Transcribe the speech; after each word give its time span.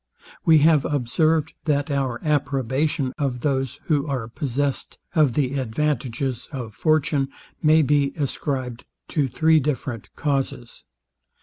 We 0.45 0.57
have 0.65 0.83
observed, 0.83 1.53
that 1.65 1.91
our 1.91 2.19
approbation 2.23 3.13
of 3.19 3.41
those, 3.41 3.79
who 3.83 4.07
are 4.07 4.27
possessed 4.27 4.97
of 5.13 5.33
the 5.35 5.59
advantages 5.59 6.49
of 6.51 6.73
fortune, 6.73 7.29
may 7.61 7.83
be 7.83 8.11
ascribed 8.17 8.83
to 9.09 9.27
three 9.27 9.59
different 9.59 10.09
causes. 10.15 10.85